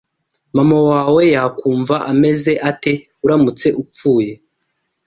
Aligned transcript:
MAMA 0.55 0.77
wawe 0.89 1.21
yakumva 1.35 1.95
ameze 2.11 2.51
ate 2.69 2.93
uramutse 3.23 3.67
upfuye 3.81 4.31